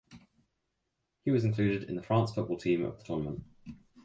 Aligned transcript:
He 1.23 1.29
was 1.29 1.45
included 1.45 1.83
in 1.83 1.95
the 1.95 2.01
France 2.01 2.33
Football 2.33 2.57
team 2.57 2.83
of 2.83 2.97
the 2.97 3.03
tournament. 3.03 3.43